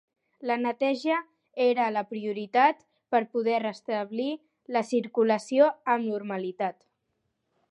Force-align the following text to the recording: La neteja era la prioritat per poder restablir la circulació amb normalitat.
La 0.49 0.53
neteja 0.59 1.17
era 1.65 1.83
la 1.97 2.01
prioritat 2.13 2.81
per 3.15 3.21
poder 3.37 3.59
restablir 3.65 4.31
la 4.77 4.83
circulació 4.93 5.69
amb 5.97 6.09
normalitat. 6.15 6.83